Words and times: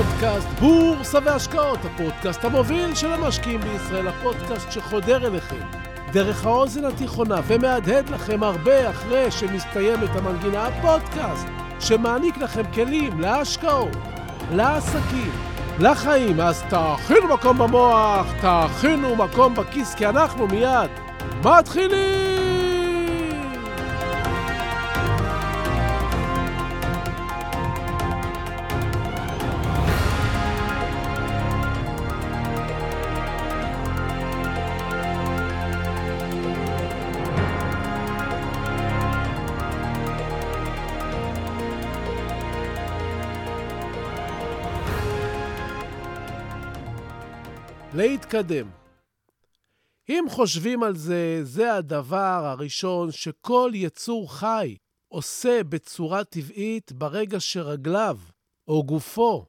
לפודקאסט 0.00 0.48
בורסה 0.60 1.18
והשקעות, 1.24 1.78
הפודקאסט 1.84 2.44
המוביל 2.44 2.94
של 2.94 3.12
המשקיעים 3.12 3.60
בישראל, 3.60 4.08
הפודקאסט 4.08 4.72
שחודר 4.72 5.26
אליכם 5.26 5.66
דרך 6.12 6.46
האוזן 6.46 6.84
התיכונה 6.84 7.40
ומהדהד 7.46 8.10
לכם 8.10 8.42
הרבה 8.42 8.90
אחרי 8.90 9.30
שמסתיימת 9.30 10.08
המנגינה, 10.16 10.66
הפודקאסט 10.66 11.46
שמעניק 11.80 12.38
לכם 12.38 12.62
כלים 12.74 13.20
להשקעות, 13.20 13.96
לעסקים, 14.52 15.32
לחיים. 15.78 16.40
אז 16.40 16.62
תאכינו 16.68 17.34
מקום 17.34 17.58
במוח, 17.58 18.26
תאכינו 18.40 19.16
מקום 19.16 19.54
בכיס, 19.54 19.94
כי 19.94 20.06
אנחנו 20.06 20.46
מיד 20.46 20.90
מתחילים! 21.44 22.39
להתקדם. 48.00 48.70
אם 50.08 50.24
חושבים 50.28 50.82
על 50.82 50.96
זה, 50.96 51.40
זה 51.42 51.74
הדבר 51.74 52.42
הראשון 52.44 53.12
שכל 53.12 53.70
יצור 53.74 54.34
חי 54.34 54.76
עושה 55.08 55.64
בצורה 55.64 56.24
טבעית 56.24 56.92
ברגע 56.92 57.40
שרגליו 57.40 58.18
או 58.68 58.84
גופו 58.84 59.46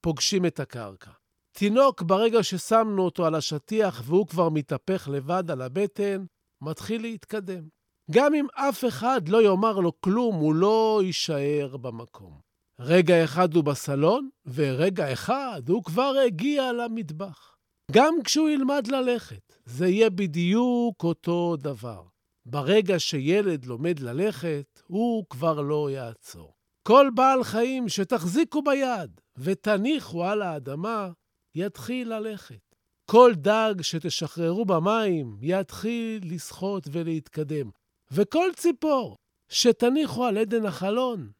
פוגשים 0.00 0.46
את 0.46 0.60
הקרקע. 0.60 1.10
תינוק, 1.52 2.02
ברגע 2.02 2.42
ששמנו 2.42 3.02
אותו 3.02 3.26
על 3.26 3.34
השטיח 3.34 4.02
והוא 4.04 4.26
כבר 4.26 4.48
מתהפך 4.48 5.08
לבד 5.12 5.50
על 5.50 5.62
הבטן, 5.62 6.24
מתחיל 6.60 7.02
להתקדם. 7.02 7.64
גם 8.10 8.34
אם 8.34 8.46
אף 8.54 8.84
אחד 8.84 9.28
לא 9.28 9.42
יאמר 9.42 9.78
לו 9.78 10.00
כלום, 10.00 10.34
הוא 10.36 10.54
לא 10.54 11.00
יישאר 11.04 11.76
במקום. 11.76 12.40
רגע 12.78 13.24
אחד 13.24 13.54
הוא 13.54 13.64
בסלון, 13.64 14.28
ורגע 14.46 15.12
אחד 15.12 15.62
הוא 15.68 15.84
כבר 15.84 16.14
הגיע 16.26 16.72
למטבח. 16.72 17.51
גם 17.90 18.14
כשהוא 18.24 18.48
ילמד 18.48 18.86
ללכת, 18.86 19.58
זה 19.64 19.88
יהיה 19.88 20.10
בדיוק 20.10 21.04
אותו 21.04 21.56
דבר. 21.56 22.02
ברגע 22.46 22.98
שילד 22.98 23.64
לומד 23.64 24.00
ללכת, 24.00 24.82
הוא 24.86 25.24
כבר 25.30 25.60
לא 25.60 25.90
יעצור. 25.90 26.54
כל 26.88 27.10
בעל 27.14 27.44
חיים 27.44 27.88
שתחזיקו 27.88 28.62
ביד 28.62 29.20
ותניחו 29.36 30.24
על 30.24 30.42
האדמה, 30.42 31.10
יתחיל 31.54 32.14
ללכת. 32.14 32.76
כל 33.10 33.32
דג 33.34 33.74
שתשחררו 33.82 34.64
במים, 34.64 35.38
יתחיל 35.42 36.34
לשחות 36.34 36.88
ולהתקדם. 36.92 37.70
וכל 38.10 38.48
ציפור 38.56 39.16
שתניחו 39.48 40.24
על 40.24 40.38
עדן 40.38 40.66
החלון, 40.66 41.30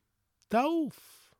תעוף. 0.48 1.32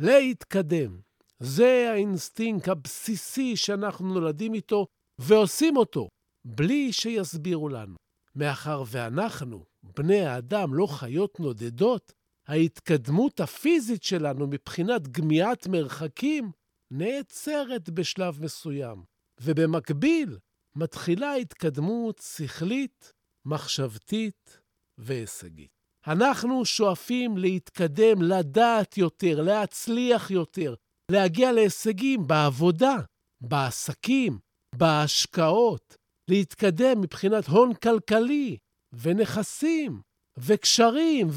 להתקדם. 0.00 1.00
זה 1.44 1.90
האינסטינקט 1.92 2.68
הבסיסי 2.68 3.56
שאנחנו 3.56 4.14
נולדים 4.14 4.54
איתו 4.54 4.86
ועושים 5.18 5.76
אותו 5.76 6.08
בלי 6.44 6.92
שיסבירו 6.92 7.68
לנו. 7.68 7.96
מאחר 8.36 8.82
ואנחנו, 8.86 9.64
בני 9.82 10.20
האדם, 10.20 10.74
לא 10.74 10.86
חיות 10.86 11.40
נודדות, 11.40 12.12
ההתקדמות 12.46 13.40
הפיזית 13.40 14.02
שלנו 14.02 14.46
מבחינת 14.46 15.08
גמיעת 15.08 15.66
מרחקים 15.66 16.50
נעצרת 16.90 17.90
בשלב 17.90 18.44
מסוים, 18.44 19.02
ובמקביל 19.40 20.38
מתחילה 20.76 21.34
התקדמות 21.34 22.22
שכלית, 22.36 23.12
מחשבתית 23.44 24.58
והישגית. 24.98 25.70
אנחנו 26.06 26.64
שואפים 26.64 27.38
להתקדם, 27.38 28.22
לדעת 28.22 28.98
יותר, 28.98 29.40
להצליח 29.42 30.30
יותר, 30.30 30.74
להגיע 31.12 31.52
להישגים 31.52 32.26
בעבודה, 32.26 32.96
בעסקים, 33.40 34.38
בהשקעות, 34.74 35.96
להתקדם 36.28 37.00
מבחינת 37.00 37.46
הון 37.46 37.74
כלכלי 37.74 38.56
ונכסים 38.92 40.00
וקשרים 40.38 41.28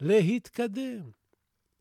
ולהתקדם. 0.00 1.10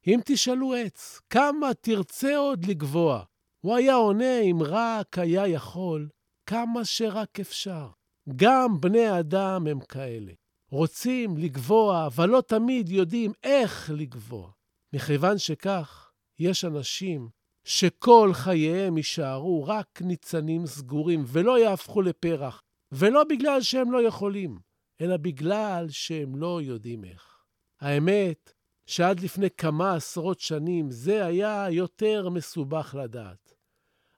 אם 0.07 0.19
תשאלו 0.25 0.73
עץ, 0.73 1.19
כמה 1.29 1.73
תרצה 1.73 2.37
עוד 2.37 2.65
לגבוה? 2.65 3.23
הוא 3.61 3.75
היה 3.75 3.93
עונה 3.93 4.39
אם 4.39 4.57
רק 4.65 5.17
היה 5.17 5.47
יכול, 5.47 6.09
כמה 6.45 6.85
שרק 6.85 7.39
אפשר. 7.39 7.87
גם 8.35 8.81
בני 8.81 9.19
אדם 9.19 9.67
הם 9.67 9.79
כאלה. 9.79 10.31
רוצים 10.69 11.37
לגבוה, 11.37 12.05
אבל 12.05 12.29
לא 12.29 12.41
תמיד 12.47 12.89
יודעים 12.89 13.31
איך 13.43 13.91
לגבוה. 13.93 14.49
מכיוון 14.93 15.37
שכך, 15.37 16.10
יש 16.41 16.65
אנשים 16.65 17.29
שכל 17.63 18.31
חייהם 18.33 18.97
יישארו 18.97 19.63
רק 19.67 20.01
ניצנים 20.01 20.65
סגורים 20.65 21.23
ולא 21.27 21.59
יהפכו 21.59 22.01
לפרח, 22.01 22.61
ולא 22.91 23.23
בגלל 23.23 23.61
שהם 23.61 23.91
לא 23.91 24.03
יכולים, 24.03 24.59
אלא 25.01 25.17
בגלל 25.17 25.85
שהם 25.89 26.35
לא 26.35 26.61
יודעים 26.61 27.05
איך. 27.05 27.37
האמת 27.81 28.53
שעד 28.85 29.19
לפני 29.19 29.47
כמה 29.57 29.95
עשרות 29.95 30.39
שנים 30.39 30.91
זה 30.91 31.25
היה 31.25 31.67
יותר 31.69 32.29
מסובך 32.29 32.95
לדעת. 33.03 33.53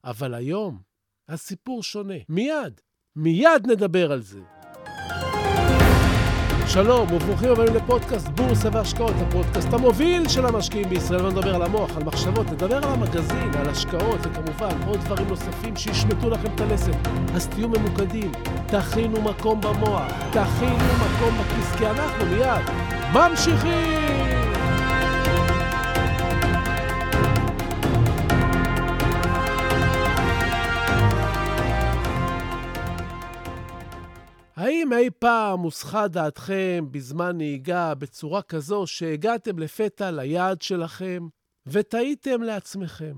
אבל 0.04 0.34
היום 0.34 0.82
הסיפור 1.28 1.84
שונה. 1.84 2.18
מיד, 2.30 2.82
מיד 3.16 3.68
נדבר 3.68 4.12
על 4.12 4.22
זה. 4.22 4.63
שלום 6.74 7.14
וברוכים 7.14 7.52
הבאים 7.52 7.76
לפודקאסט 7.76 8.28
בורסה 8.28 8.70
והשקעות, 8.72 9.14
הפודקאסט 9.28 9.74
המוביל 9.74 10.28
של 10.28 10.46
המשקיעים 10.46 10.90
בישראל. 10.90 11.20
בואו 11.20 11.32
נדבר 11.32 11.56
על 11.56 11.62
המוח, 11.62 11.98
על 11.98 12.04
מחשבות, 12.04 12.52
נדבר 12.52 12.78
על 12.78 12.84
המגזין, 12.84 13.52
על 13.60 13.70
השקעות 13.70 14.20
וכמובן 14.22 14.88
עוד 14.88 15.00
דברים 15.00 15.28
נוספים 15.28 15.76
שישמטו 15.76 16.30
לכם 16.30 16.48
את 16.56 16.62
הלסת. 16.62 16.96
אז 17.36 17.48
תהיו 17.48 17.70
ממוקדים, 17.70 18.32
תכינו 18.66 19.22
מקום 19.22 19.62
במוח, 19.62 20.12
תכינו 20.32 20.94
מקום 21.06 21.38
בכיס, 21.40 21.76
כי 21.78 21.88
אנחנו 21.88 22.26
מיד 22.26 22.64
ממשיכים! 23.14 24.33
האם 34.64 34.94
אי 34.94 35.10
פעם 35.20 35.60
הוסחה 35.60 36.08
דעתכם 36.08 36.86
בזמן 36.92 37.38
נהיגה 37.38 37.96
בצורה 37.96 38.42
כזו 38.42 38.88
שהגעתם 38.88 39.60
לפתע 39.60 40.12
ליעד 40.12 40.62
שלכם 40.62 41.28
ותהיתם 41.66 42.42
לעצמכם, 42.42 43.16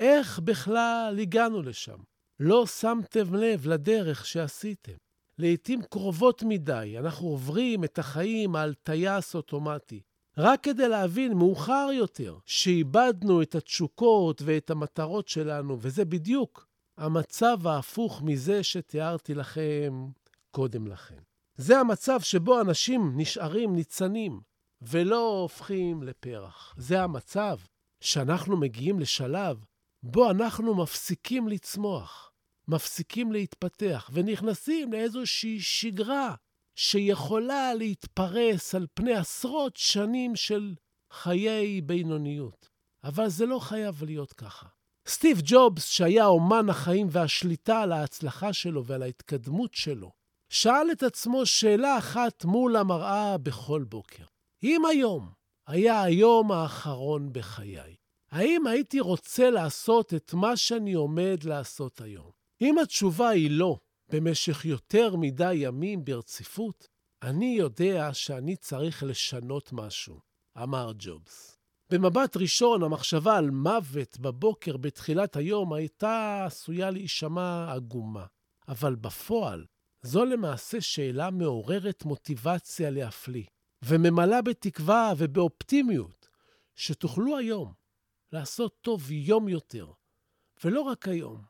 איך 0.00 0.38
בכלל 0.38 1.16
הגענו 1.22 1.62
לשם? 1.62 1.96
לא 2.40 2.66
שמתם 2.66 3.34
לב 3.34 3.66
לדרך 3.66 4.26
שעשיתם. 4.26 4.92
לעתים 5.38 5.82
קרובות 5.82 6.42
מדי 6.42 6.96
אנחנו 6.98 7.28
עוברים 7.28 7.84
את 7.84 7.98
החיים 7.98 8.56
על 8.56 8.74
טייס 8.74 9.34
אוטומטי, 9.34 10.00
רק 10.38 10.62
כדי 10.62 10.88
להבין 10.88 11.32
מאוחר 11.32 11.88
יותר 11.92 12.36
שאיבדנו 12.46 13.42
את 13.42 13.54
התשוקות 13.54 14.42
ואת 14.44 14.70
המטרות 14.70 15.28
שלנו, 15.28 15.76
וזה 15.80 16.04
בדיוק 16.04 16.66
המצב 16.96 17.66
ההפוך 17.66 18.22
מזה 18.22 18.62
שתיארתי 18.62 19.34
לכם 19.34 20.08
קודם 20.50 20.86
לכן. 20.86 21.18
זה 21.56 21.78
המצב 21.78 22.20
שבו 22.20 22.60
אנשים 22.60 23.12
נשארים 23.16 23.76
ניצנים 23.76 24.40
ולא 24.82 25.40
הופכים 25.42 26.02
לפרח. 26.02 26.74
זה 26.78 27.02
המצב 27.02 27.58
שאנחנו 28.00 28.56
מגיעים 28.56 29.00
לשלב 29.00 29.64
בו 30.02 30.30
אנחנו 30.30 30.74
מפסיקים 30.74 31.48
לצמוח, 31.48 32.32
מפסיקים 32.68 33.32
להתפתח 33.32 34.10
ונכנסים 34.12 34.92
לאיזושהי 34.92 35.60
שגרה 35.60 36.34
שיכולה 36.74 37.74
להתפרס 37.74 38.74
על 38.74 38.86
פני 38.94 39.14
עשרות 39.14 39.76
שנים 39.76 40.36
של 40.36 40.74
חיי 41.12 41.80
בינוניות. 41.80 42.68
אבל 43.04 43.28
זה 43.28 43.46
לא 43.46 43.58
חייב 43.58 44.04
להיות 44.04 44.32
ככה. 44.32 44.66
סטיב 45.08 45.40
ג'ובס, 45.44 45.84
שהיה 45.84 46.26
אומן 46.26 46.70
החיים 46.70 47.06
והשליטה 47.10 47.82
על 47.82 47.92
ההצלחה 47.92 48.52
שלו 48.52 48.84
ועל 48.84 49.02
ההתקדמות 49.02 49.74
שלו, 49.74 50.12
שאל 50.48 50.92
את 50.92 51.02
עצמו 51.02 51.46
שאלה 51.46 51.98
אחת 51.98 52.44
מול 52.44 52.76
המראה 52.76 53.38
בכל 53.38 53.84
בוקר. 53.88 54.24
אם 54.62 54.82
היום 54.90 55.30
היה 55.66 56.02
היום 56.02 56.52
האחרון 56.52 57.32
בחיי, 57.32 57.96
האם 58.30 58.66
הייתי 58.66 59.00
רוצה 59.00 59.50
לעשות 59.50 60.14
את 60.14 60.34
מה 60.34 60.56
שאני 60.56 60.92
עומד 60.92 61.38
לעשות 61.44 62.00
היום? 62.00 62.30
אם 62.60 62.78
התשובה 62.78 63.28
היא 63.28 63.50
לא, 63.50 63.78
במשך 64.08 64.64
יותר 64.64 65.16
מדי 65.16 65.54
ימים 65.54 66.04
ברציפות, 66.04 66.88
אני 67.22 67.54
יודע 67.58 68.14
שאני 68.14 68.56
צריך 68.56 69.02
לשנות 69.02 69.72
משהו, 69.72 70.20
אמר 70.62 70.92
ג'ובס. 70.98 71.58
במבט 71.90 72.36
ראשון, 72.36 72.82
המחשבה 72.82 73.36
על 73.36 73.50
מוות 73.50 74.18
בבוקר 74.18 74.76
בתחילת 74.76 75.36
היום 75.36 75.72
הייתה 75.72 76.44
עשויה 76.46 76.90
להישמע 76.90 77.72
עגומה. 77.72 78.26
אבל 78.68 78.94
בפועל, 78.94 79.64
זו 80.02 80.24
למעשה 80.24 80.80
שאלה 80.80 81.30
מעוררת 81.30 82.04
מוטיבציה 82.04 82.90
להפליא, 82.90 83.44
וממלאה 83.82 84.42
בתקווה 84.42 85.12
ובאופטימיות 85.16 86.28
שתוכלו 86.76 87.36
היום 87.36 87.72
לעשות 88.32 88.78
טוב 88.80 89.10
יום 89.10 89.48
יותר, 89.48 89.92
ולא 90.64 90.80
רק 90.80 91.08
היום, 91.08 91.42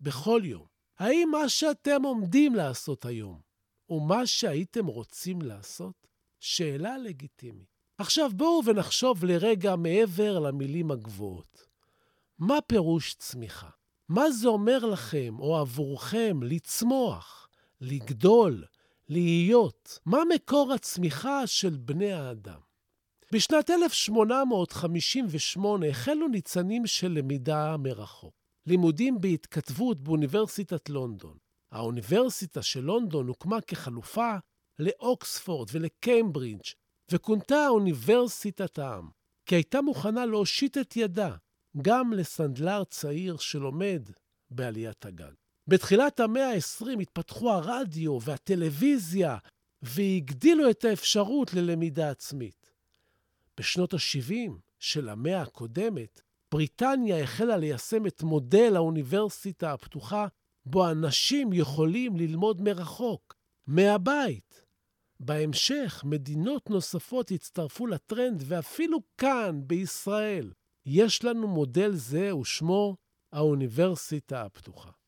בכל 0.00 0.42
יום. 0.44 0.66
האם 0.98 1.28
מה 1.32 1.48
שאתם 1.48 2.02
עומדים 2.02 2.54
לעשות 2.54 3.04
היום 3.04 3.40
הוא 3.86 4.08
מה 4.08 4.26
שהייתם 4.26 4.86
רוצים 4.86 5.42
לעשות? 5.42 6.06
שאלה 6.40 6.98
לגיטימית. 6.98 7.68
עכשיו 7.98 8.30
בואו 8.36 8.64
ונחשוב 8.64 9.24
לרגע 9.24 9.76
מעבר 9.76 10.38
למילים 10.38 10.90
הגבוהות. 10.90 11.66
מה 12.38 12.60
פירוש 12.60 13.14
צמיחה? 13.14 13.68
מה 14.08 14.30
זה 14.30 14.48
אומר 14.48 14.78
לכם 14.78 15.36
או 15.38 15.58
עבורכם 15.58 16.42
לצמוח, 16.42 17.39
לגדול, 17.80 18.64
להיות? 19.08 19.98
מה 20.06 20.18
מקור 20.34 20.72
הצמיחה 20.72 21.46
של 21.46 21.76
בני 21.76 22.12
האדם? 22.12 22.60
בשנת 23.32 23.70
1858 23.70 25.86
החלו 25.86 26.28
ניצנים 26.28 26.86
של 26.86 27.08
למידה 27.08 27.76
מרחוק. 27.76 28.34
לימודים 28.66 29.20
בהתכתבות 29.20 30.00
באוניברסיטת 30.00 30.88
לונדון. 30.88 31.36
האוניברסיטה 31.72 32.62
של 32.62 32.80
לונדון 32.80 33.28
הוקמה 33.28 33.60
כחלופה 33.60 34.36
לאוקספורד 34.78 35.68
ולקיימברידג' 35.72 36.60
וכונתה 37.10 37.68
אוניברסיטת 37.68 38.78
העם, 38.78 39.10
כי 39.46 39.54
הייתה 39.54 39.80
מוכנה 39.80 40.26
להושיט 40.26 40.78
את 40.78 40.96
ידה 40.96 41.36
גם 41.82 42.12
לסנדלר 42.12 42.84
צעיר 42.84 43.36
שלומד 43.36 44.02
בעליית 44.50 45.06
הגג. 45.06 45.32
בתחילת 45.70 46.20
המאה 46.20 46.52
ה-20 46.52 47.00
התפתחו 47.00 47.50
הרדיו 47.50 48.18
והטלוויזיה 48.22 49.36
והגדילו 49.82 50.70
את 50.70 50.84
האפשרות 50.84 51.54
ללמידה 51.54 52.10
עצמית. 52.10 52.70
בשנות 53.58 53.94
ה-70 53.94 54.50
של 54.78 55.08
המאה 55.08 55.42
הקודמת, 55.42 56.20
בריטניה 56.52 57.22
החלה 57.22 57.56
ליישם 57.56 58.06
את 58.06 58.22
מודל 58.22 58.76
האוניברסיטה 58.76 59.72
הפתוחה, 59.72 60.26
בו 60.66 60.90
אנשים 60.90 61.52
יכולים 61.52 62.16
ללמוד 62.16 62.62
מרחוק, 62.62 63.36
מהבית. 63.66 64.62
בהמשך, 65.20 66.02
מדינות 66.04 66.70
נוספות 66.70 67.30
הצטרפו 67.30 67.86
לטרנד, 67.86 68.42
ואפילו 68.46 68.98
כאן, 69.18 69.60
בישראל, 69.66 70.52
יש 70.86 71.24
לנו 71.24 71.48
מודל 71.48 71.94
זה 71.94 72.36
ושמו 72.36 72.96
האוניברסיטה 73.32 74.42
הפתוחה. 74.42 74.99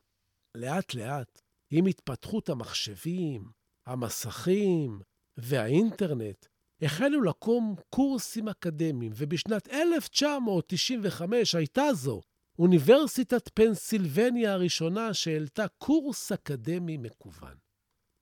לאט-לאט, 0.55 1.41
עם 1.71 1.85
התפתחות 1.85 2.49
המחשבים, 2.49 3.51
המסכים 3.85 4.99
והאינטרנט, 5.37 6.45
החלו 6.81 7.21
לקום 7.21 7.75
קורסים 7.89 8.47
אקדמיים, 8.47 9.11
ובשנת 9.15 9.67
1995 9.67 11.55
הייתה 11.55 11.93
זו 11.93 12.21
אוניברסיטת 12.59 13.49
פנסילבניה 13.53 14.53
הראשונה 14.53 15.13
שהעלתה 15.13 15.67
קורס 15.67 16.31
אקדמי 16.31 16.97
מקוון. 16.97 17.55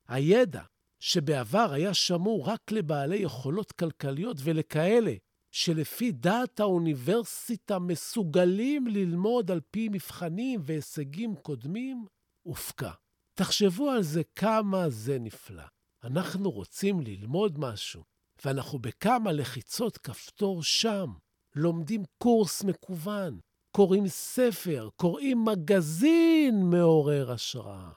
הידע 0.08 0.64
שבעבר 1.00 1.72
היה 1.72 1.94
שמור 1.94 2.48
רק 2.48 2.72
לבעלי 2.72 3.18
יכולות 3.18 3.72
כלכליות 3.72 4.38
ולכאלה 4.44 5.14
שלפי 5.52 6.12
דעת 6.12 6.60
האוניברסיטה 6.60 7.80
מסוגלים 7.80 8.88
ללמוד 8.88 9.52
על 9.52 9.60
פי 9.72 9.90
מבחנים 9.92 10.62
והישגים 10.64 11.36
קודמים, 11.36 12.06
הופקע. 12.44 12.92
תחשבו 13.34 13.90
על 13.90 14.04
זה 14.04 14.22
כמה 14.36 14.90
זה 14.90 15.20
נפלא. 15.20 15.64
אנחנו 16.04 16.52
רוצים 16.52 17.02
ללמוד 17.02 17.60
משהו, 17.60 18.04
ואנחנו 18.46 18.80
בכמה 18.80 19.32
לחיצות 19.32 19.98
כפתור 19.98 20.64
שם, 20.64 21.10
לומדים 21.56 22.04
קורס 22.18 22.64
מקוון, 22.64 23.40
קוראים 23.72 24.08
ספר, 24.08 24.90
קוראים 24.96 25.46
מגזין 25.46 26.70
מעורר 26.70 27.32
השראה. 27.32 27.90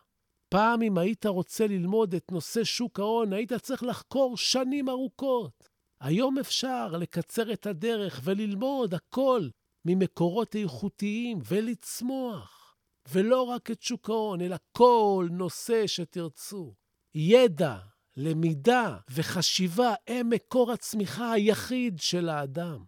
פעם 0.49 0.82
אם 0.82 0.99
היית 0.99 1.26
רוצה 1.26 1.67
ללמוד 1.67 2.14
את 2.14 2.32
נושא 2.32 2.64
שוק 2.64 3.00
ההון, 3.00 3.32
היית 3.32 3.52
צריך 3.52 3.82
לחקור 3.82 4.37
שנים 4.37 4.88
ארוכות. 4.88 5.69
היום 6.00 6.38
אפשר 6.38 6.96
לקצר 6.96 7.52
את 7.52 7.67
הדרך 7.67 8.20
וללמוד 8.25 8.94
הכל 8.94 9.49
ממקורות 9.85 10.56
איכותיים 10.56 11.38
ולצמוח. 11.49 12.64
ולא 13.12 13.43
רק 13.43 13.71
את 13.71 13.83
שוק 13.83 14.11
ההון, 14.11 14.41
אלא 14.41 14.56
כל 14.73 15.29
נושא 15.31 15.87
שתרצו. 15.87 16.75
ידע, 17.15 17.79
למידה 18.17 18.97
וחשיבה 19.11 19.95
הם 20.06 20.31
מקור 20.31 20.73
הצמיחה 20.73 21.33
היחיד 21.33 22.01
של 22.01 22.29
האדם. 22.29 22.85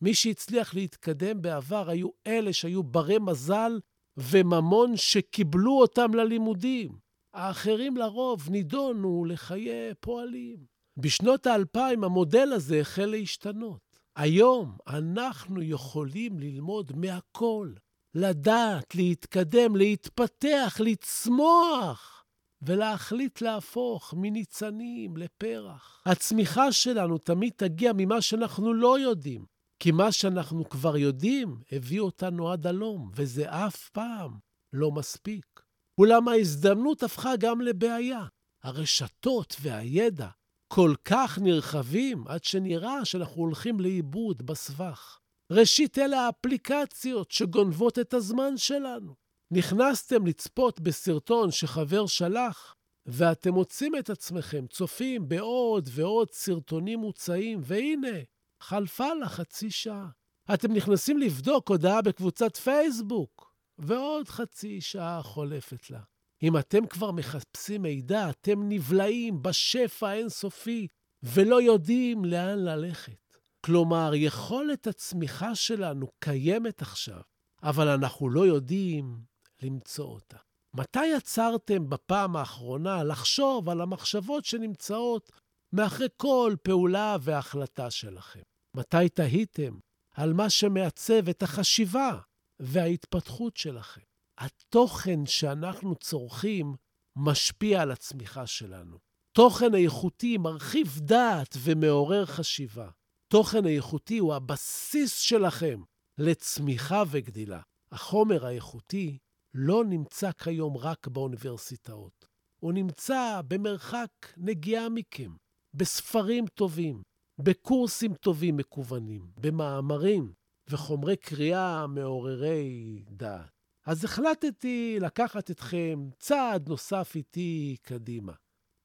מי 0.00 0.14
שהצליח 0.14 0.74
להתקדם 0.74 1.42
בעבר 1.42 1.90
היו 1.90 2.08
אלה 2.26 2.52
שהיו 2.52 2.82
ברי 2.82 3.18
מזל 3.18 3.80
וממון 4.16 4.96
שקיבלו 4.96 5.80
אותם 5.80 6.14
ללימודים. 6.14 6.98
האחרים 7.34 7.96
לרוב 7.96 8.50
נידונו 8.50 9.24
לחיי 9.24 9.94
פועלים. 10.00 10.56
בשנות 10.96 11.46
האלפיים 11.46 12.04
המודל 12.04 12.52
הזה 12.52 12.80
החל 12.80 13.06
להשתנות. 13.06 14.00
היום 14.16 14.76
אנחנו 14.86 15.62
יכולים 15.62 16.38
ללמוד 16.38 16.92
מהכל, 16.96 17.72
לדעת, 18.14 18.94
להתקדם, 18.94 19.76
להתפתח, 19.76 20.76
לצמוח, 20.80 22.24
ולהחליט 22.62 23.40
להפוך 23.40 24.14
מניצנים 24.16 25.16
לפרח. 25.16 26.02
הצמיחה 26.06 26.72
שלנו 26.72 27.18
תמיד 27.18 27.52
תגיע 27.56 27.92
ממה 27.96 28.20
שאנחנו 28.20 28.74
לא 28.74 28.98
יודעים, 28.98 29.44
כי 29.78 29.90
מה 29.90 30.12
שאנחנו 30.12 30.68
כבר 30.68 30.96
יודעים 30.96 31.56
הביא 31.72 32.00
אותנו 32.00 32.50
עד 32.50 32.66
הלום, 32.66 33.10
וזה 33.14 33.50
אף 33.50 33.88
פעם 33.88 34.38
לא 34.72 34.90
מספיק. 34.90 35.60
אולם 35.98 36.28
ההזדמנות 36.28 37.02
הפכה 37.02 37.36
גם 37.36 37.60
לבעיה. 37.60 38.24
הרשתות 38.62 39.56
והידע 39.60 40.28
כל 40.68 40.94
כך 41.04 41.38
נרחבים 41.38 42.28
עד 42.28 42.44
שנראה 42.44 43.04
שאנחנו 43.04 43.42
הולכים 43.42 43.80
לאיבוד 43.80 44.46
בסבך. 44.46 45.18
ראשית, 45.56 45.98
אלה 45.98 46.26
האפליקציות 46.26 47.30
שגונבות 47.30 47.98
את 47.98 48.14
הזמן 48.14 48.56
שלנו. 48.56 49.14
נכנסתם 49.50 50.26
לצפות 50.26 50.80
בסרטון 50.80 51.50
שחבר 51.50 52.06
שלח, 52.06 52.74
ואתם 53.06 53.54
מוצאים 53.54 53.96
את 53.96 54.10
עצמכם 54.10 54.66
צופים 54.66 55.28
בעוד 55.28 55.88
ועוד 55.92 56.30
סרטונים 56.32 56.98
מוצאים, 56.98 57.60
והנה, 57.62 58.18
חלפה 58.60 59.14
לה 59.14 59.28
חצי 59.28 59.70
שעה. 59.70 60.08
אתם 60.54 60.72
נכנסים 60.72 61.18
לבדוק 61.18 61.68
הודעה 61.68 62.02
בקבוצת 62.02 62.56
פייסבוק, 62.56 63.54
ועוד 63.78 64.28
חצי 64.28 64.80
שעה 64.80 65.22
חולפת 65.22 65.90
לה. 65.90 66.00
אם 66.42 66.58
אתם 66.58 66.86
כבר 66.86 67.12
מחפשים 67.12 67.82
מידע, 67.82 68.30
אתם 68.30 68.68
נבלעים 68.68 69.42
בשפע 69.42 70.08
האינסופי 70.08 70.88
ולא 71.22 71.62
יודעים 71.62 72.24
לאן 72.24 72.58
ללכת. 72.58 73.23
כלומר, 73.64 74.10
יכולת 74.14 74.86
הצמיחה 74.86 75.54
שלנו 75.54 76.06
קיימת 76.18 76.82
עכשיו, 76.82 77.20
אבל 77.62 77.88
אנחנו 77.88 78.30
לא 78.30 78.46
יודעים 78.46 79.18
למצוא 79.62 80.04
אותה. 80.04 80.36
מתי 80.74 81.06
יצרתם 81.06 81.90
בפעם 81.90 82.36
האחרונה 82.36 83.04
לחשוב 83.04 83.68
על 83.68 83.80
המחשבות 83.80 84.44
שנמצאות 84.44 85.32
מאחרי 85.72 86.06
כל 86.16 86.54
פעולה 86.62 87.16
והחלטה 87.20 87.90
שלכם? 87.90 88.40
מתי 88.74 89.08
תהיתם 89.08 89.78
על 90.12 90.32
מה 90.32 90.50
שמעצב 90.50 91.28
את 91.28 91.42
החשיבה 91.42 92.18
וההתפתחות 92.60 93.56
שלכם? 93.56 94.00
התוכן 94.38 95.26
שאנחנו 95.26 95.94
צורכים 95.94 96.74
משפיע 97.16 97.82
על 97.82 97.90
הצמיחה 97.90 98.46
שלנו. 98.46 98.98
תוכן 99.32 99.74
איכותי 99.74 100.38
מרחיב 100.38 100.98
דעת 101.02 101.56
ומעורר 101.58 102.26
חשיבה. 102.26 102.88
תוכן 103.28 103.66
איכותי 103.66 104.18
הוא 104.18 104.34
הבסיס 104.34 105.18
שלכם 105.18 105.82
לצמיחה 106.18 107.02
וגדילה. 107.10 107.60
החומר 107.92 108.46
האיכותי 108.46 109.18
לא 109.54 109.84
נמצא 109.84 110.32
כיום 110.32 110.76
רק 110.76 111.08
באוניברסיטאות. 111.08 112.26
הוא 112.60 112.72
נמצא 112.72 113.40
במרחק 113.48 114.08
נגיעה 114.36 114.88
מכם, 114.88 115.30
בספרים 115.74 116.46
טובים, 116.46 117.02
בקורסים 117.38 118.14
טובים 118.14 118.56
מקוונים, 118.56 119.26
במאמרים 119.36 120.32
וחומרי 120.68 121.16
קריאה 121.16 121.86
מעוררי 121.86 123.02
דעת. 123.10 123.50
אז 123.86 124.04
החלטתי 124.04 124.96
לקחת 125.00 125.50
אתכם 125.50 126.08
צעד 126.18 126.68
נוסף 126.68 127.12
איתי 127.14 127.76
קדימה. 127.82 128.32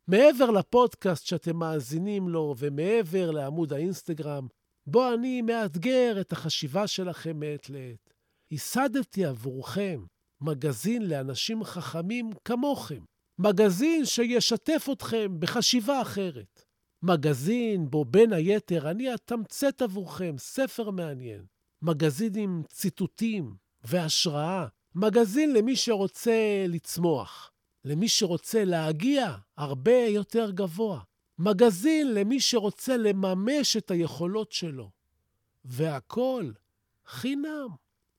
מעבר 0.10 0.51
לפודקאסט 0.51 1.25
שאתם 1.25 1.58
מאזינים 1.58 2.30
לו 2.30 2.56
ומעבר 2.58 3.32
לעמוד 3.32 3.74
האינסטגרם, 3.74 4.48
בו 4.86 5.13
אני 5.13 5.42
מאתגר 5.42 6.22
את 6.22 6.32
החשיבה 6.32 6.88
שלכם 6.88 7.39
מעת 7.39 7.70
לעת. 7.70 8.13
ייסדתי 8.51 9.25
עבורכם 9.25 10.06
מגזין 10.42 11.10
לאנשים 11.10 11.63
חכמים 11.63 12.30
כמוכם. 12.46 13.04
מגזין 13.39 14.06
שישתף 14.06 14.88
אתכם 14.92 15.39
בחשיבה 15.39 16.01
אחרת. 16.01 16.66
מגזין 17.04 17.89
בו 17.89 18.06
בין 18.06 18.34
היתר 18.34 18.92
אני 18.92 19.13
אתמצת 19.13 19.82
עבורכם 19.82 20.36
ספר 20.38 20.89
מעניין. 20.89 21.46
מגזין 21.82 22.34
עם 22.36 22.63
ציטוטים 22.70 23.56
והשראה. 23.84 24.68
מגזין 24.96 25.54
למי 25.54 25.75
שרוצה 25.75 26.66
לצמוח. 26.68 27.51
למי 27.86 28.07
שרוצה 28.07 28.65
להגיע 28.65 29.36
הרבה 29.57 30.05
יותר 30.07 30.51
גבוה. 30.51 31.00
מגזין 31.39 32.13
למי 32.13 32.39
שרוצה 32.39 32.98
לממש 32.98 33.77
את 33.77 33.91
היכולות 33.91 34.51
שלו. 34.51 34.89
והכול 35.65 36.53
חינם. 37.05 37.67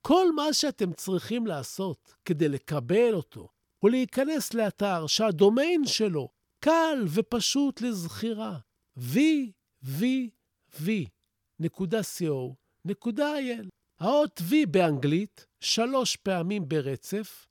כל 0.03 0.33
מה 0.33 0.53
שאתם 0.53 0.93
צריכים 0.93 1.47
לעשות 1.47 2.15
כדי 2.25 2.49
לקבל 2.49 3.15
אותו 3.15 3.49
הוא 3.79 3.91
להיכנס 3.91 4.55
לאתר 4.55 5.07
שהדומיין 5.07 5.87
שלו 5.87 6.29
קל 6.61 7.05
ופשוט 7.09 7.81
לזכירה. 7.81 8.59
www.co.il. 8.99 9.11
האות 14.01 14.41
V 14.51 14.53
באנגלית 14.71 15.47
שלוש 15.61 16.17
פעמים 16.17 16.69
ברצף, 16.69 17.47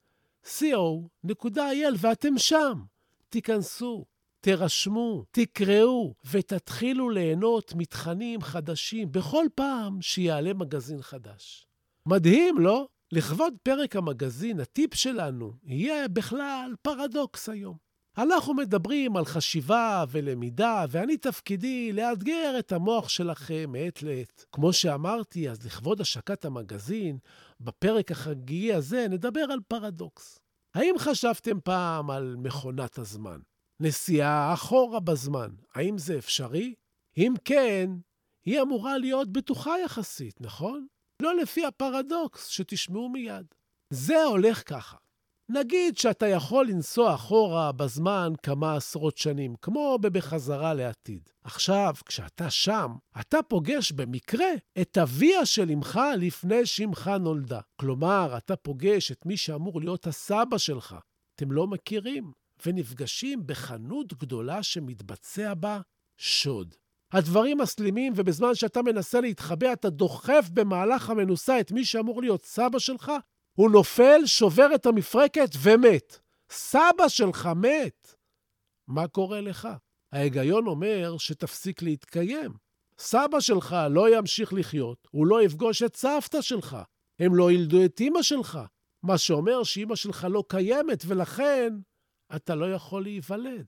co.il, 0.45 1.95
ואתם 1.97 2.37
שם. 2.37 2.83
תיכנסו, 3.29 4.05
תירשמו, 4.41 5.25
תקראו 5.31 6.15
ותתחילו 6.31 7.09
ליהנות 7.09 7.73
מתכנים 7.75 8.41
חדשים 8.41 9.11
בכל 9.11 9.45
פעם 9.55 10.01
שיעלה 10.01 10.53
מגזין 10.53 11.01
חדש. 11.01 11.67
מדהים, 12.05 12.59
לא? 12.59 12.87
לכבוד 13.11 13.53
פרק 13.63 13.95
המגזין, 13.95 14.59
הטיפ 14.59 14.95
שלנו 14.95 15.53
יהיה 15.63 16.07
בכלל 16.07 16.73
פרדוקס 16.81 17.49
היום. 17.49 17.88
אנחנו 18.17 18.53
מדברים 18.53 19.17
על 19.17 19.25
חשיבה 19.25 20.05
ולמידה, 20.09 20.85
ואני 20.89 21.17
תפקידי 21.17 21.93
לאתגר 21.93 22.55
את 22.59 22.71
המוח 22.71 23.09
שלכם 23.09 23.71
מעת 23.71 24.03
לעת. 24.03 24.45
כמו 24.51 24.73
שאמרתי, 24.73 25.49
אז 25.49 25.65
לכבוד 25.65 26.01
השקת 26.01 26.45
המגזין, 26.45 27.17
בפרק 27.59 28.11
החגיגי 28.11 28.73
הזה 28.73 29.07
נדבר 29.09 29.45
על 29.51 29.59
פרדוקס. 29.67 30.39
האם 30.73 30.95
חשבתם 30.97 31.59
פעם 31.63 32.09
על 32.09 32.35
מכונת 32.37 32.97
הזמן? 32.97 33.39
נסיעה 33.79 34.53
אחורה 34.53 34.99
בזמן, 34.99 35.49
האם 35.75 35.97
זה 35.97 36.17
אפשרי? 36.17 36.73
אם 37.17 37.33
כן, 37.45 37.89
היא 38.45 38.61
אמורה 38.61 38.97
להיות 38.97 39.31
בטוחה 39.31 39.79
יחסית, 39.85 40.41
נכון? 40.41 40.87
לא 41.21 41.35
לפי 41.35 41.65
הפרדוקס 41.65 42.47
שתשמעו 42.47 43.09
מיד. 43.09 43.45
זה 43.89 44.23
הולך 44.23 44.69
ככה. 44.69 44.97
נגיד 45.51 45.97
שאתה 45.97 46.27
יכול 46.27 46.67
לנסוע 46.67 47.15
אחורה 47.15 47.71
בזמן 47.71 48.33
כמה 48.43 48.75
עשרות 48.75 49.17
שנים, 49.17 49.55
כמו 49.61 49.97
ב"בחזרה 50.01 50.73
לעתיד". 50.73 51.29
עכשיו, 51.43 51.93
כשאתה 52.05 52.49
שם, 52.49 52.91
אתה 53.19 53.41
פוגש 53.41 53.91
במקרה 53.91 54.47
את 54.81 54.97
אביה 54.97 55.45
של 55.45 55.71
אמך 55.71 55.99
לפני 56.17 56.65
שאמך 56.65 57.11
נולדה. 57.19 57.59
כלומר, 57.75 58.37
אתה 58.37 58.55
פוגש 58.55 59.11
את 59.11 59.25
מי 59.25 59.37
שאמור 59.37 59.79
להיות 59.81 60.07
הסבא 60.07 60.57
שלך. 60.57 60.95
אתם 61.35 61.51
לא 61.51 61.67
מכירים, 61.67 62.31
ונפגשים 62.65 63.47
בחנות 63.47 64.13
גדולה 64.13 64.63
שמתבצע 64.63 65.53
בה 65.53 65.79
שוד. 66.17 66.75
הדברים 67.11 67.57
מסלימים, 67.57 68.13
ובזמן 68.15 68.55
שאתה 68.55 68.81
מנסה 68.81 69.21
להתחבא, 69.21 69.73
אתה 69.73 69.89
דוחף 69.89 70.49
במהלך 70.53 71.09
המנוסה 71.09 71.59
את 71.59 71.71
מי 71.71 71.85
שאמור 71.85 72.21
להיות 72.21 72.45
סבא 72.45 72.79
שלך, 72.79 73.11
הוא 73.59 73.71
נופל, 73.71 74.25
שובר 74.25 74.75
את 74.75 74.85
המפרקת 74.85 75.49
ומת. 75.61 76.19
סבא 76.49 77.07
שלך 77.07 77.49
מת. 77.55 78.15
מה 78.87 79.07
קורה 79.07 79.41
לך? 79.41 79.67
ההיגיון 80.11 80.67
אומר 80.67 81.17
שתפסיק 81.17 81.81
להתקיים. 81.81 82.51
סבא 82.99 83.39
שלך 83.39 83.75
לא 83.89 84.17
ימשיך 84.17 84.53
לחיות, 84.53 85.07
הוא 85.11 85.27
לא 85.27 85.43
יפגוש 85.43 85.83
את 85.83 85.95
סבתא 85.95 86.41
שלך. 86.41 86.77
הם 87.19 87.35
לא 87.35 87.51
ילדו 87.51 87.85
את 87.85 87.99
אימא 87.99 88.21
שלך. 88.21 88.59
מה 89.03 89.17
שאומר 89.17 89.63
שאימא 89.63 89.95
שלך 89.95 90.27
לא 90.29 90.43
קיימת, 90.47 91.03
ולכן 91.07 91.73
אתה 92.35 92.55
לא 92.55 92.73
יכול 92.73 93.03
להיוולד. 93.03 93.65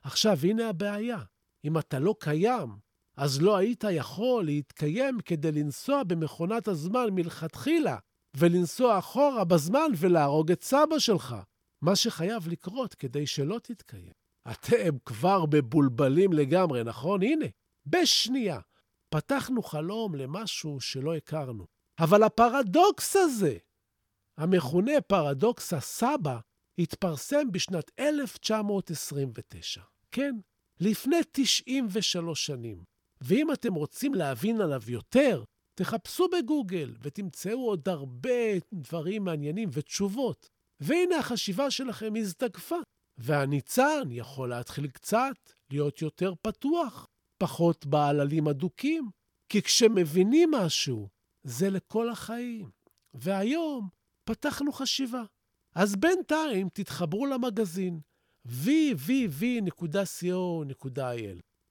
עכשיו, 0.00 0.38
הנה 0.42 0.68
הבעיה. 0.68 1.18
אם 1.64 1.78
אתה 1.78 1.98
לא 1.98 2.14
קיים, 2.20 2.68
אז 3.16 3.42
לא 3.42 3.56
היית 3.56 3.84
יכול 3.90 4.44
להתקיים 4.44 5.18
כדי 5.24 5.52
לנסוע 5.52 6.02
במכונת 6.02 6.68
הזמן 6.68 7.06
מלכתחילה, 7.12 7.96
ולנסוע 8.38 8.98
אחורה 8.98 9.44
בזמן 9.44 9.90
ולהרוג 9.96 10.50
את 10.50 10.62
סבא 10.62 10.98
שלך. 10.98 11.36
מה 11.82 11.96
שחייב 11.96 12.48
לקרות 12.48 12.94
כדי 12.94 13.26
שלא 13.26 13.58
תתקיים. 13.62 14.12
אתם 14.50 14.98
כבר 15.04 15.44
מבולבלים 15.52 16.32
לגמרי, 16.32 16.84
נכון? 16.84 17.22
הנה, 17.22 17.46
בשנייה. 17.86 18.60
פתחנו 19.08 19.62
חלום 19.62 20.14
למשהו 20.14 20.80
שלא 20.80 21.16
הכרנו. 21.16 21.66
אבל 21.98 22.22
הפרדוקס 22.22 23.16
הזה, 23.16 23.56
המכונה 24.36 25.00
פרדוקס 25.06 25.72
הסבא, 25.72 26.38
התפרסם 26.78 27.52
בשנת 27.52 27.90
1929. 27.98 29.82
כן, 30.10 30.34
לפני 30.80 31.16
93 31.32 32.46
שנים. 32.46 32.84
ואם 33.20 33.52
אתם 33.52 33.74
רוצים 33.74 34.14
להבין 34.14 34.60
עליו 34.60 34.82
יותר, 34.88 35.44
תחפשו 35.76 36.26
בגוגל 36.28 36.94
ותמצאו 37.02 37.66
עוד 37.66 37.88
הרבה 37.88 38.30
דברים 38.72 39.24
מעניינים 39.24 39.68
ותשובות. 39.72 40.48
והנה 40.80 41.18
החשיבה 41.18 41.70
שלכם 41.70 42.12
הזדקפה. 42.16 42.76
והניצן 43.18 44.02
יכול 44.10 44.48
להתחיל 44.48 44.88
קצת 44.88 45.36
להיות 45.70 46.02
יותר 46.02 46.32
פתוח, 46.42 47.06
פחות 47.38 47.86
בעללים 47.86 48.48
אדוקים. 48.48 49.10
כי 49.48 49.62
כשמבינים 49.62 50.50
משהו, 50.50 51.08
זה 51.42 51.70
לכל 51.70 52.10
החיים. 52.10 52.70
והיום 53.14 53.88
פתחנו 54.24 54.72
חשיבה. 54.72 55.22
אז 55.74 55.96
בינתיים 55.96 56.68
תתחברו 56.72 57.26
למגזין 57.26 58.00
www.co.il. 58.48 59.80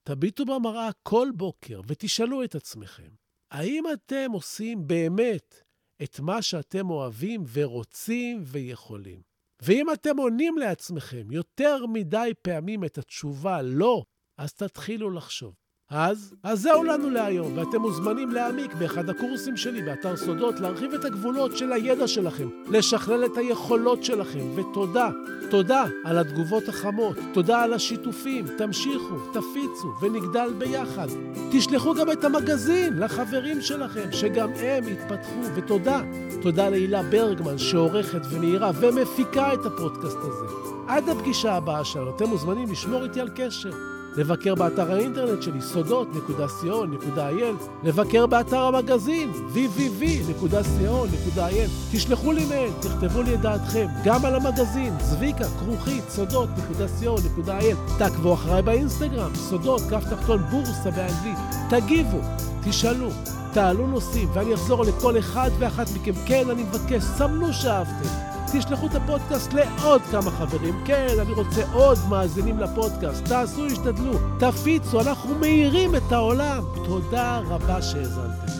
תביטו 0.03 0.45
במראה 0.45 0.89
כל 1.03 1.27
בוקר 1.35 1.81
ותשאלו 1.87 2.43
את 2.43 2.55
עצמכם, 2.55 3.09
האם 3.55 3.83
אתם 3.93 4.31
עושים 4.31 4.87
באמת 4.87 5.61
את 6.03 6.19
מה 6.19 6.41
שאתם 6.41 6.89
אוהבים 6.89 7.43
ורוצים 7.53 8.43
ויכולים? 8.45 9.21
ואם 9.61 9.93
אתם 9.93 10.17
עונים 10.17 10.57
לעצמכם 10.57 11.31
יותר 11.31 11.85
מדי 11.85 12.31
פעמים 12.41 12.83
את 12.85 12.97
התשובה 12.97 13.61
לא, 13.61 14.03
אז 14.37 14.53
תתחילו 14.53 15.09
לחשוב. 15.09 15.55
אז, 15.89 16.33
אז 16.43 16.61
זהו 16.61 16.83
לנו 16.83 17.09
להיום, 17.09 17.57
ואתם 17.57 17.81
מוזמנים 17.81 18.31
להעמיק 18.31 18.73
באחד 18.73 19.09
הקורסים 19.09 19.57
שלי 19.57 19.81
באתר 19.81 20.17
סודות, 20.17 20.59
להרחיב 20.59 20.93
את 20.93 21.05
הגבולות 21.05 21.57
של 21.57 21.71
הידע 21.73 22.07
שלכם, 22.07 22.47
לשכלל 22.67 23.25
את 23.25 23.37
היכולות 23.37 24.03
שלכם, 24.03 24.39
ותודה, 24.55 25.09
תודה 25.49 25.85
על 26.05 26.17
התגובות 26.17 26.69
החמות, 26.69 27.17
תודה 27.33 27.63
על 27.63 27.73
השיתופים, 27.73 28.45
תמשיכו, 28.57 29.15
תפיצו 29.33 29.93
ונגדל 30.01 30.53
ביחד. 30.57 31.07
תשלחו 31.51 31.93
גם 31.93 32.11
את 32.11 32.23
המגזין 32.23 32.99
לחברים 32.99 33.61
שלכם, 33.61 34.11
שגם 34.11 34.49
הם 34.53 34.83
יתפתחו, 34.87 35.41
ותודה, 35.55 36.01
תודה 36.41 36.69
להילה 36.69 37.03
ברגמן 37.03 37.57
שעורכת 37.57 38.21
ומאירה 38.31 38.71
ומפיקה 38.79 39.53
את 39.53 39.65
הפודקאסט 39.65 40.17
הזה. 40.21 40.45
עד 40.87 41.09
הפגישה 41.09 41.53
הבאה 41.53 41.85
שלנו, 41.85 42.15
אתם 42.15 42.25
מוזמנים 42.25 42.71
לשמור 42.71 43.03
איתי 43.03 43.21
על 43.21 43.29
קשר. 43.35 43.94
לבקר 44.17 44.55
באתר 44.55 44.91
האינטרנט 44.91 45.43
שלי, 45.43 45.61
סודות.co.il, 45.61 47.67
לבקר 47.83 48.25
באתר 48.25 48.61
המגזין, 48.61 49.31
www.co.il. 49.53 51.69
תשלחו 51.91 52.31
לי 52.31 52.45
מייל, 52.45 52.71
תכתבו 52.79 53.21
לי 53.21 53.35
את 53.35 53.41
דעתכם, 53.41 53.87
גם 54.05 54.25
על 54.25 54.35
המגזין, 54.35 54.97
צביקה, 54.97 55.45
כרוכית, 55.59 56.03
סודות.co.il. 56.09 57.97
תעקבו 57.97 58.33
אחריי 58.33 58.61
באינסטגרם, 58.61 59.35
סודות, 59.35 59.81
כף 59.89 60.03
תחתון, 60.09 60.41
בורסה 60.51 60.91
באנגלית. 60.91 61.37
תגיבו, 61.69 62.19
תשאלו. 62.63 63.09
תעלו 63.53 63.87
נושאים, 63.87 64.29
ואני 64.33 64.53
אחזור 64.53 64.83
לכל 64.83 65.19
אחד 65.19 65.49
ואחת 65.59 65.87
מכם. 65.95 66.11
כן, 66.25 66.49
אני 66.49 66.63
מבקש, 66.63 67.03
סמנו 67.03 67.53
שאהבתם. 67.53 68.34
תשלחו 68.59 68.87
את 68.87 68.95
הפודקאסט 68.95 69.53
לעוד 69.53 70.01
כמה 70.11 70.31
חברים. 70.31 70.75
כן, 70.85 71.07
אני 71.21 71.31
רוצה 71.31 71.61
עוד 71.73 71.97
מאזינים 72.09 72.59
לפודקאסט. 72.59 73.25
תעשו, 73.25 73.65
השתדלו, 73.65 74.13
תפיצו, 74.39 75.01
אנחנו 75.01 75.35
מאירים 75.35 75.95
את 75.95 76.11
העולם. 76.11 76.63
תודה 76.85 77.39
רבה 77.39 77.81
שהאזנתם. 77.81 78.51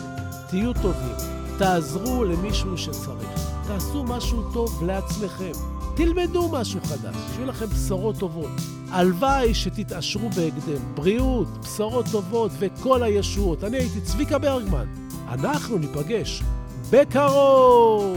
תהיו 0.48 0.72
טובים, 0.72 1.14
תעזרו 1.58 2.24
למישהו 2.24 2.78
שצריך. 2.78 3.50
תעשו 3.66 4.04
משהו 4.04 4.42
טוב 4.52 4.82
לעצמכם. 4.84 5.52
תלמדו 5.96 6.48
משהו 6.52 6.80
חדש, 6.84 7.16
שיהיו 7.34 7.46
לכם 7.46 7.66
בשורות 7.66 8.16
טובות. 8.18 8.50
הלוואי 8.90 9.54
שתתעשרו 9.54 10.28
בהקדם. 10.28 10.94
בריאות, 10.94 11.48
בשורות 11.58 12.06
טובות 12.12 12.50
וכל 12.58 13.02
הישועות. 13.02 13.64
אני 13.64 13.76
הייתי 13.76 14.00
צביקה 14.00 14.38
ברגמן. 14.38 14.86
אנחנו 15.28 15.78
ניפגש 15.78 16.42
בקרוב! 16.90 18.16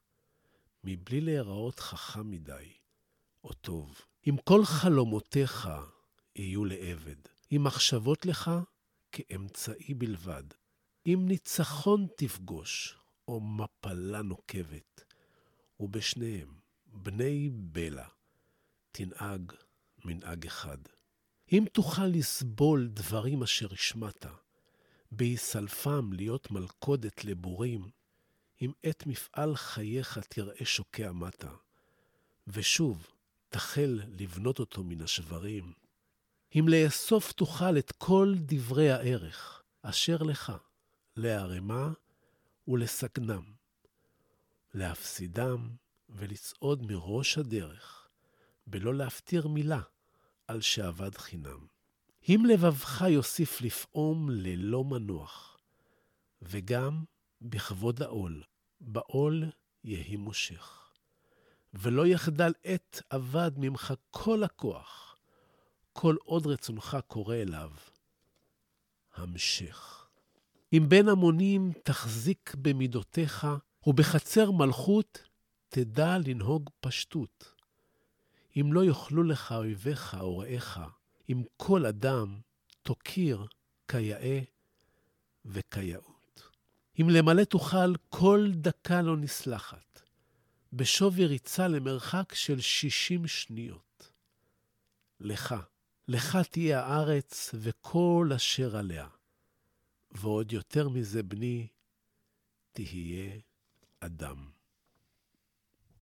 מבלי 0.83 1.21
להיראות 1.21 1.79
חכם 1.79 2.31
מדי, 2.31 2.73
או 3.43 3.53
טוב. 3.53 4.01
אם 4.27 4.35
כל 4.43 4.65
חלומותיך 4.65 5.69
יהיו 6.35 6.65
לעבד, 6.65 7.15
אם 7.51 7.63
מחשבות 7.63 8.25
לך 8.25 8.51
כאמצעי 9.11 9.93
בלבד, 9.93 10.43
אם 11.05 11.25
ניצחון 11.27 12.07
תפגוש, 12.17 12.97
או 13.27 13.41
מפלה 13.41 14.21
נוקבת, 14.21 15.03
ובשניהם, 15.79 16.53
בני 16.85 17.49
בלע, 17.53 18.07
תנהג 18.91 19.51
מנהג 20.05 20.45
אחד. 20.45 20.77
אם 21.51 21.65
תוכל 21.71 22.05
לסבול 22.05 22.87
דברים 22.87 23.43
אשר 23.43 23.73
השמעת, 23.73 24.25
בהיסלפם 25.11 26.13
להיות 26.13 26.51
מלכודת 26.51 27.25
לבורים, 27.25 27.89
אם 28.61 28.71
עת 28.83 29.05
מפעל 29.05 29.55
חייך 29.55 30.17
תראה 30.29 30.65
שוקע 30.65 31.11
מטה, 31.11 31.51
ושוב 32.47 33.07
תחל 33.49 33.99
לבנות 34.07 34.59
אותו 34.59 34.83
מן 34.83 35.01
השברים, 35.01 35.73
אם 36.55 36.65
לאסוף 36.67 37.31
תוכל 37.31 37.77
את 37.77 37.91
כל 37.91 38.33
דברי 38.37 38.91
הערך 38.91 39.63
אשר 39.81 40.17
לך, 40.17 40.51
להרמה 41.15 41.91
ולסכנם, 42.67 43.43
להפסידם 44.73 45.69
ולצעוד 46.09 46.83
מראש 46.83 47.37
הדרך, 47.37 48.09
בלא 48.67 48.95
להפטיר 48.95 49.47
מילה 49.47 49.81
על 50.47 50.61
שאבד 50.61 51.17
חינם. 51.17 51.65
אם 52.29 52.43
לבבך 52.49 53.01
יוסיף 53.09 53.61
לפעום 53.61 54.29
ללא 54.29 54.83
מנוח, 54.83 55.57
וגם 56.41 57.03
בכבוד 57.41 58.01
העול, 58.01 58.43
בעול 58.81 59.43
יהי 59.83 60.15
מושך. 60.15 60.91
ולא 61.73 62.07
יחדל 62.07 62.53
עת 62.63 63.01
אבד 63.11 63.51
ממך 63.57 63.93
כל 64.11 64.43
הכוח, 64.43 65.15
כל 65.93 66.15
עוד 66.23 66.47
רצונך 66.47 66.97
קורא 67.07 67.35
אליו. 67.35 67.71
המשך. 69.13 70.07
אם 70.73 70.85
בין 70.87 71.09
המונים 71.09 71.71
תחזיק 71.83 72.55
במידותיך, 72.61 73.47
ובחצר 73.87 74.51
מלכות 74.51 75.23
תדע 75.69 76.17
לנהוג 76.25 76.69
פשטות. 76.79 77.55
אם 78.59 78.73
לא 78.73 78.85
יאכלו 78.85 79.23
לך 79.23 79.51
אויביך 79.51 80.17
או 80.19 80.37
רעיך, 80.37 80.79
אם 81.29 81.43
כל 81.57 81.85
אדם 81.85 82.39
תוקיר 82.83 83.45
כיאה 83.87 84.39
וכיאות. 85.45 86.10
אם 86.99 87.09
למלא 87.09 87.43
תוכל 87.43 87.95
כל 88.09 88.47
דקה 88.53 89.01
לא 89.01 89.17
נסלחת, 89.17 90.01
בשווי 90.73 91.25
ריצה 91.25 91.67
למרחק 91.67 92.33
של 92.33 92.59
שישים 92.61 93.27
שניות. 93.27 94.11
לך, 95.19 95.55
לך 96.07 96.37
תהיה 96.51 96.85
הארץ 96.85 97.49
וכל 97.53 98.29
אשר 98.35 98.77
עליה. 98.77 99.07
ועוד 100.11 100.51
יותר 100.51 100.89
מזה, 100.89 101.23
בני, 101.23 101.67
תהיה 102.71 103.31
אדם. 103.99 104.60